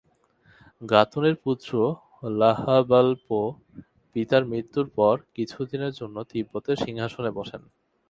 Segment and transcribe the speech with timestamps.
[0.81, 1.71] গা-তুনের পুত্র
[2.31, 3.39] ল্হা-বাল-পো
[4.15, 7.61] পিতার মৃত্যুর পর কিছুদিনের জন্য তিব্বতের সিংহাসনে বসেন।